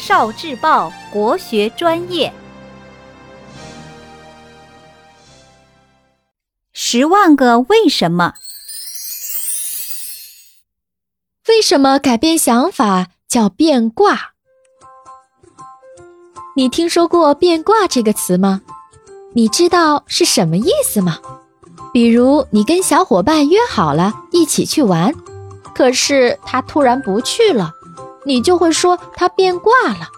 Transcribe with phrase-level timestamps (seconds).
[0.00, 2.32] 少智报国学专业，
[6.72, 8.32] 十万个为什么？
[11.48, 14.30] 为什么改变想法叫变卦？
[16.56, 18.62] 你听说过“变卦”这个词吗？
[19.34, 21.18] 你知道是什么意思吗？
[21.92, 25.14] 比如你跟小伙伴约好了一起去玩，
[25.74, 27.74] 可是他突然不去了。
[28.24, 30.08] 你就会说他变卦了。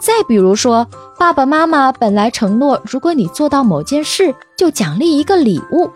[0.00, 0.86] 再比如说，
[1.18, 5.90] 爸爸妈妈本来承诺，如果你做到某件事，就奖励一个礼物。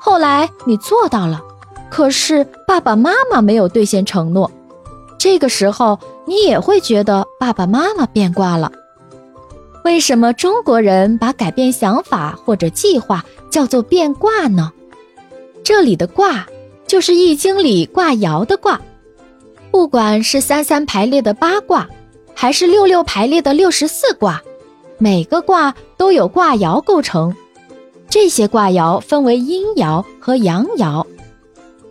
[0.00, 1.40] 后来你做到了，
[1.88, 4.50] 可是爸爸妈妈没有兑现承诺。
[5.18, 8.70] 这个时候，你也会觉得爸爸妈妈变卦了。
[9.84, 14.72] 为什么中国人把改变想法或者计划叫做变卦呢？
[15.62, 16.44] 这里的卦
[16.86, 18.80] 就是《易经》里卦爻的卦。
[19.76, 21.86] 不管是三三排列的八卦，
[22.34, 24.42] 还是六六排列的六十四卦，
[24.96, 27.36] 每个卦都有卦爻构成。
[28.08, 31.04] 这些卦爻分为阴爻和阳爻。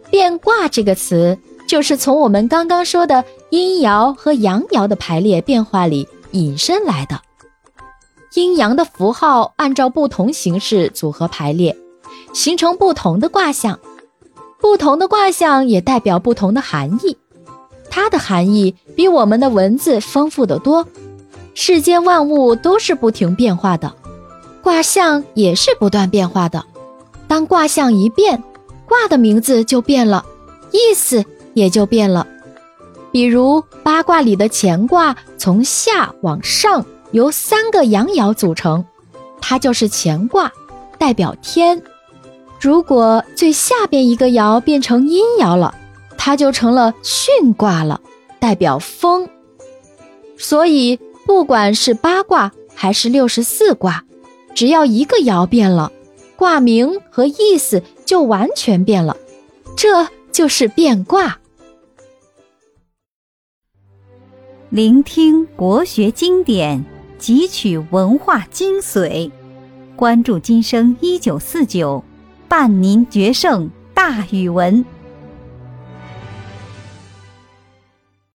[0.10, 1.38] 变卦这个词
[1.68, 7.22] 就是从我们刚刚说的阴爻和阳爻的排列变化里引申来的。
[8.34, 11.78] 阴阳的符号按照不同形式组合排列，
[12.34, 13.80] 形成不同的卦象。
[14.60, 17.16] 不同的卦象也代表不同的含义。
[17.96, 20.86] 它的含义比我们的文字丰富得多。
[21.54, 23.96] 世间万物都是不停变化的，
[24.62, 26.66] 卦象也是不断变化的。
[27.26, 28.44] 当卦象一变，
[28.86, 30.26] 卦的名字就变了，
[30.72, 31.24] 意思
[31.54, 32.28] 也就变了。
[33.14, 38.84] 比如八卦里的乾卦，从下往上由三个阳爻组成，
[39.40, 40.52] 它就是乾卦，
[40.98, 41.82] 代表天。
[42.60, 45.74] 如果最下边一个爻变成阴爻了。
[46.26, 48.02] 它就成了巽卦了，
[48.40, 49.30] 代表风。
[50.40, 54.04] 所以不管是八卦还是六十四卦，
[54.56, 55.92] 只要一个爻变了，
[56.36, 59.16] 卦名和意思就完全变了。
[59.78, 61.38] 这就是变卦。
[64.72, 66.84] 聆听国学经典，
[67.20, 69.30] 汲取文化精髓，
[69.96, 72.04] 关注今生一九四九，
[72.50, 74.84] 伴您决胜大语文。